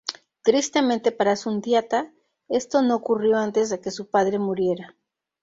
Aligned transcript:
Tristemente 0.41 1.11
para 1.11 1.35
Sundiata, 1.35 2.11
esto 2.49 2.81
no 2.81 2.95
ocurrió 2.95 3.37
antes 3.37 3.69
de 3.69 3.79
que 3.79 3.91
su 3.91 4.09
padre 4.09 4.39
muriera. 4.39 4.97